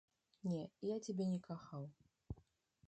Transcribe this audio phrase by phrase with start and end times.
[0.51, 0.61] Не,
[0.91, 1.83] я цябе не кахаў.